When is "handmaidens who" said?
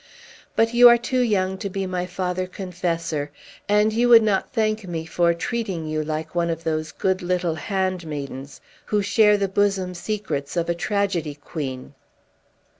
7.53-9.03